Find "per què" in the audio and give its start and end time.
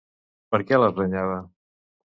0.55-0.81